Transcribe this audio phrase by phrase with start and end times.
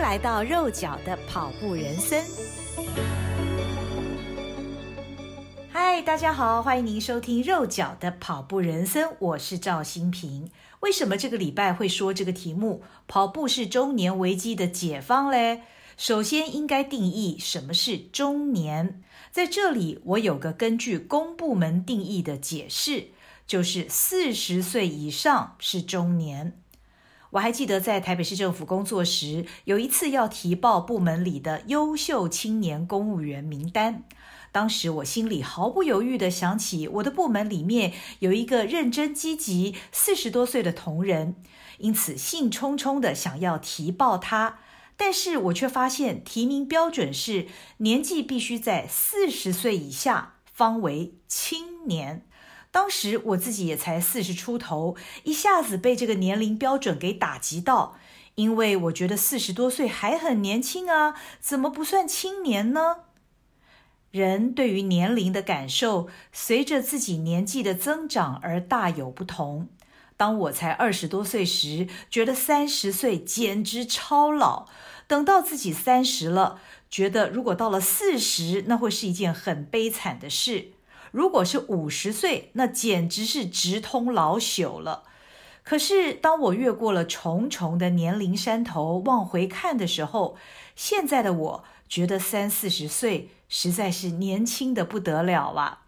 [0.00, 2.24] 来到肉脚的跑步人生。
[5.70, 10.50] 嗨，大家好，欢迎您收听肉脚的跑步人生，我是赵新平。
[10.80, 12.82] 为什么这个礼拜会说这个题目？
[13.06, 15.60] 跑步是中年危机的解放嘞？
[15.98, 19.02] 首先应该定义什么是中年。
[19.30, 23.08] 在这里，我有个根据公部门定义的解释，
[23.46, 26.58] 就是四十岁以上是中年。
[27.30, 34.02] 我还记得在台北市政府工作时，有一次要提报部门里的优秀青年公务员名单。
[34.50, 41.36] 当时我心里毫不犹豫地想起，我的部门里面有一个认真积极、四十多岁的同仁，
[41.78, 44.58] 因此兴冲冲地想要提报他。
[44.96, 47.46] 但是我却发现提名标准是
[47.78, 52.26] 年纪必须在四十岁以下，方为青年。
[52.72, 57.96] 当时我自己也才四十出头，一下子被这个年龄标准给打击到，
[58.36, 62.98] 因为我觉得四十多岁还很年轻啊，怎么不算青年呢？
[64.12, 69.68] 人对于年龄的感受，随着自己年纪的增长而大有不同。
[70.16, 74.66] 当我才二十多岁时，觉得三十岁简直超老；
[75.06, 80.72] 等到自己三十了，觉得如果到了四十，那会是一件很悲惨的事。
[81.10, 85.04] 如果是五十岁，那简直是直通老朽了。
[85.62, 90.36] 可是，当我越过了重重的年龄山头，往回看的时候，
[90.74, 95.82] 现在的我觉得三四十岁实在是年轻的不得了啊！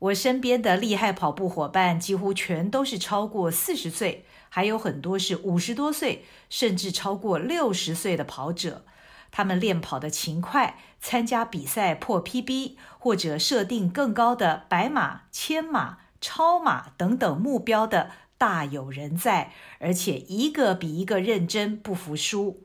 [0.00, 8.84] 我身边的厉害跑步伙伴几乎全都是超过四十岁，还有很多是五十多岁，甚至超过六十岁的跑者。
[9.30, 22.62] 他们练跑的勤快，参加比赛破 PB，或者设定更高的百马、千马、超马等等目标的大有人在，而且一个比一个认真，不服输。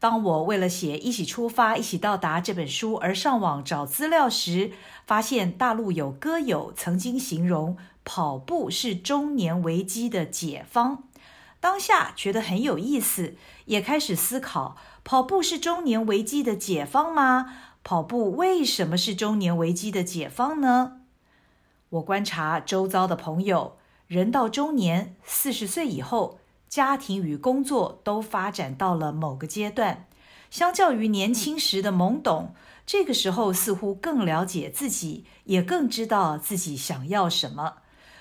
[0.00, 4.72] 当我为了写《一起出发，一起到达》这本书而上网找资料时，
[5.06, 11.04] 发现大陆有歌友曾经形容跑步是中年危机的解方。
[11.64, 14.76] 当下觉得很有意思，也开始思考。
[15.02, 17.54] 跑步是中年危机的解放吗？
[17.82, 21.00] 跑步为什么是中年危机的解放呢？
[21.88, 26.38] 我观察周遭的朋友，人到中年，四十岁以后，
[26.68, 30.06] 家庭与工作都发展到了某个阶段，
[30.50, 32.54] 相较于年轻时的懵懂，
[32.84, 37.76] 这个时候似乎更了解自己，也更知道自己想要什么。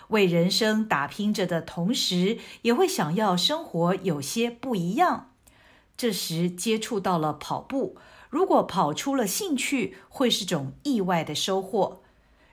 [0.09, 5.31] 为人生打拼着的同时，也会想要生活有些不一样。
[5.95, 7.97] 这时接触到了跑步，
[8.29, 12.01] 如果跑出了兴趣，会是种意外的收获。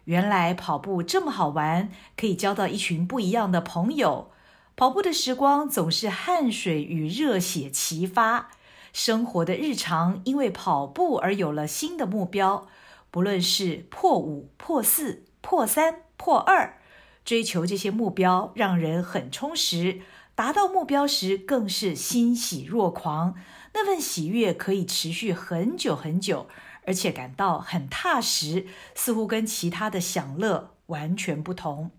[0.04, 4.30] 原来跑步这么好玩，可以交到一群不一样的朋友。
[4.76, 8.50] 跑步的时光总是汗水与热血齐发，
[8.92, 12.66] 生活的日常因为跑步而有了新的目标，
[13.10, 16.79] 不论是破五、破四、破三、破二，
[17.24, 20.00] 追求这些目标让人很充实。
[20.34, 23.34] 达到目标时，更是欣喜若狂，
[23.74, 26.46] 那份喜悦可以持续很久很久，
[26.86, 31.90] 而且感到很踏实，似乎跟其他的享乐完全不同。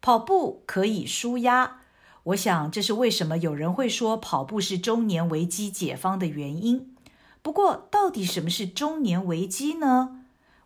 [0.00, 1.80] 跑步可以舒压，
[2.22, 6.94] 我想这是为什么有人会说跑步是中年危机解方的原因。
[7.42, 10.20] 不过，到底什么是中年危机呢？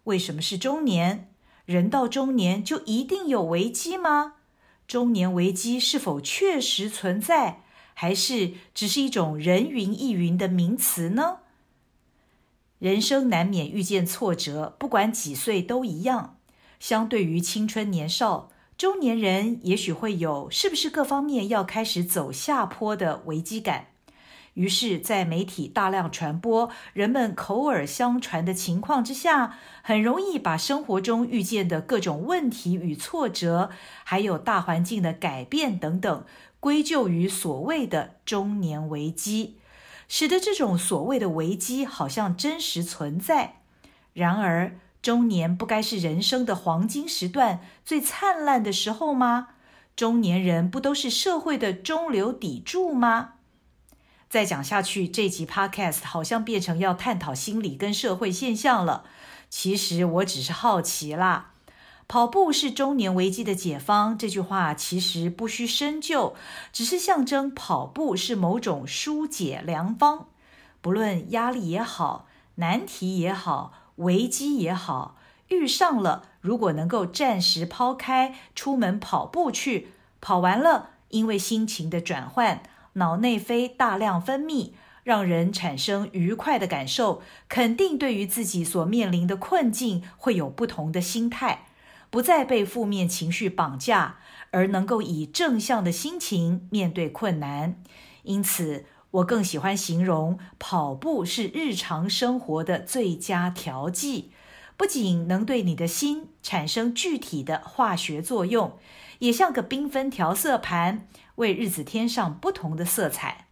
[0.04, 1.31] 为什么是中年？
[1.64, 4.34] 人到中年就一定有危机吗？
[4.86, 7.62] 中年危机是否确实存在，
[7.94, 11.38] 还是只是一种人云亦云的名词呢？
[12.78, 16.36] 人生难免遇见挫折，不管几岁都一样。
[16.80, 23.91] 相对于青春年少，中年人也许会有是不是各方面要开始走下坡的危机感。
[24.54, 33.70] 于是，在媒体大量传播、人们口耳相传的情况之下，很容易把生活中遇见的各种问题与挫折，
[34.04, 36.24] 还有大环境的改变等等，
[36.60, 39.56] 归咎于所谓的中年危机，
[40.06, 43.62] 使得这种所谓的危机好像真实存在。
[44.12, 49.48] 然而，中年不该是人生的黄金时段、最灿烂的时候吗？
[49.97, 53.34] 中年人不都是社会的中流砥柱吗？
[54.32, 59.04] 再讲下去，这集 Podcast 好像变成要探讨心理跟社会现象了。
[59.50, 61.50] 其实我只是好奇啦。
[62.08, 66.34] 跑步是中年危机的解方，这句话其实不需深究，
[66.72, 70.28] 只是象征跑步是某种纾解良方。
[70.80, 75.18] 不论压力也好，难题也好，危机也好，
[75.48, 79.88] 遇上了，如果能够暂时抛开，出门跑步去，
[80.22, 82.62] 跑完了，因为心情的转换。
[82.94, 84.72] 脑内啡大量分泌，
[85.03, 91.66] 让人产生愉快的感受，肯定对于自己所面临的困境会有不同的心态，
[92.10, 94.18] 不再被负面情绪绑架，
[94.50, 97.80] 而能够以正向的心情面对困难。
[98.22, 104.30] 因此，我更喜欢形容跑步是日常生活的最佳调剂，
[104.77, 108.78] 不仅能对你的心产生具体的化学作用，
[109.18, 113.46] 也像个缤纷调色盘，为日子添上不同的色彩。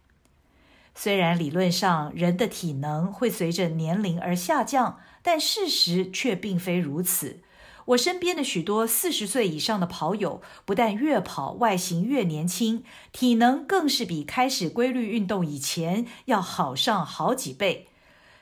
[0.93, 7.39] 虽然理论上人的体能会随着年龄而下降，但事实却并非如此。
[7.85, 17.87] 我身边的许多四十岁以上的跑友，不但越跑外形越年轻，体能更是比开始规律运动以前要好上好几倍。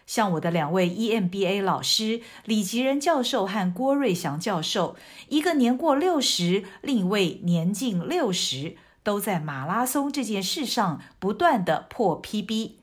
[0.05, 4.95] 像我的两位 EMBA 老师李吉仁教授和郭瑞祥教授，
[5.29, 12.73] 一个年过六十，另一位年近六十，都在马拉松这件事上不断地破 PB。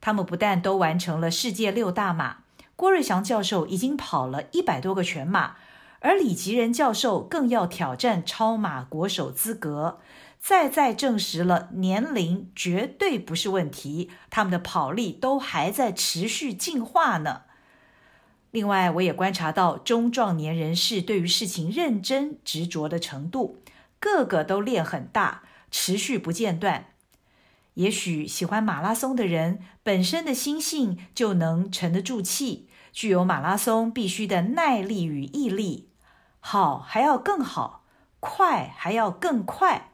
[0.00, 2.38] 他们不但都完成了世界六大马，
[2.76, 5.56] 郭瑞祥教授已经跑了一百多个全马。
[6.00, 9.98] 而李吉仁教授更要挑战超马国手资格，
[10.38, 17.42] 再再证实了年龄绝对不是问题，他们的跑力都还在持续进化呢。
[18.52, 23.58] 另外，我也观察到中壮年人士对于事情认真执着的程度，
[23.98, 26.86] 个个都练很大，持续不间断。
[27.74, 35.88] 也许喜欢马拉松的人本身的心性就能沉得住气，具有马拉松必须的耐力与毅力。
[36.40, 37.84] 好还要更好，
[38.20, 39.92] 快还要更快。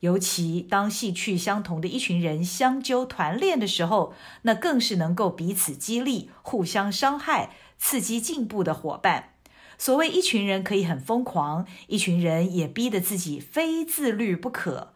[0.00, 4.12] 尤其当兴趣相同的一群人相纠团练的时候，
[4.42, 9.30] 那更是能够彼此激励、互相伤害、刺激进步的伙伴。
[9.78, 14.93] 所谓一群人可以很疯狂，一群人也逼得自己非自律不可。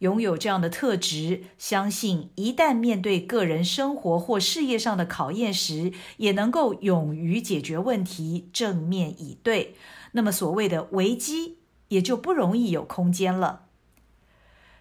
[0.00, 9.74] 拥有这样的特质，相信一旦面对个人生活或事业上的考验时，也能够勇于解决问题，正面以对。
[10.12, 11.58] 那么，所谓的危机
[11.88, 13.62] 也就不容易有空间了。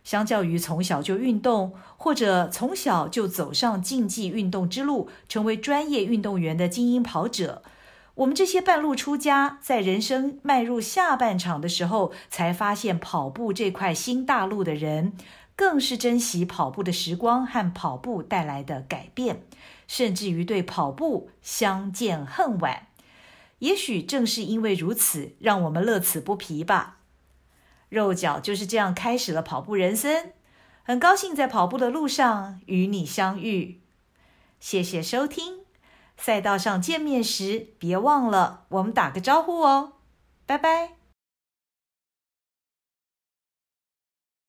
[0.03, 7.63] 相较于从小就运动，或者从小就走上竞技运动之路，成为专业运动员的精英跑者，
[8.15, 15.13] 我们这些半路出家，在人生迈入下半场的时候，才发现跑步这块新大陆的人，
[15.55, 19.43] 更是珍惜跑步的时光和跑步带来的改变，
[19.85, 22.87] 甚至于对跑步相见恨晚。
[23.59, 26.99] 也许正是因为如此，让我们乐此不疲吧。
[27.89, 30.31] 肉脚就是这样开始了跑步人生，
[30.83, 33.81] 很高兴在跑步的路上与你相遇。
[34.61, 35.64] 谢谢收听，
[36.17, 39.93] 赛道上见面时别忘了我们打个招呼哦，
[40.45, 41.04] 拜拜。